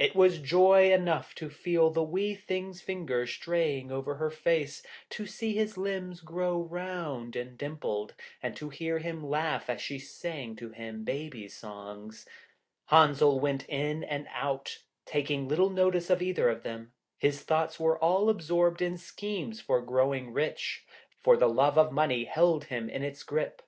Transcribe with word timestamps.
It 0.00 0.16
was 0.16 0.38
joy 0.40 0.92
enough 0.92 1.32
to 1.36 1.48
feel 1.48 1.90
the 1.90 2.02
wee 2.02 2.34
thing's 2.34 2.80
fingers 2.80 3.30
straying 3.30 3.92
over 3.92 4.16
her 4.16 4.28
face, 4.28 4.84
to 5.10 5.26
see 5.26 5.54
his 5.54 5.78
limbs 5.78 6.22
grow 6.22 6.60
round 6.60 7.36
and 7.36 7.56
dimpled, 7.56 8.14
and 8.42 8.56
to 8.56 8.70
hear 8.70 8.98
him 8.98 9.24
laugh 9.24 9.70
as 9.70 9.80
she 9.80 10.00
sang 10.00 10.56
to 10.56 10.70
him 10.70 11.04
baby 11.04 11.46
songs. 11.46 12.26
Henzel 12.86 13.38
went 13.38 13.64
in 13.68 14.02
and 14.02 14.26
out, 14.32 14.76
taking 15.06 15.46
little 15.46 15.70
notice 15.70 16.10
of 16.10 16.20
either 16.20 16.48
of 16.48 16.64
them; 16.64 16.92
his 17.16 17.42
thoughts 17.44 17.78
were 17.78 17.96
all 17.96 18.28
absorbed 18.28 18.82
in 18.82 18.98
schemes 18.98 19.60
for 19.60 19.80
growing 19.80 20.32
rich, 20.32 20.84
for 21.22 21.36
the 21.36 21.48
love 21.48 21.78
of 21.78 21.92
money 21.92 22.24
held 22.24 22.64
him 22.64 22.90
in 22.90 23.04
its 23.04 23.22
grip. 23.22 23.62